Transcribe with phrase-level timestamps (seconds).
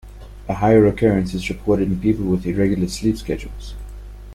[0.49, 3.75] A higher occurrence is reported in people with irregular sleep schedules.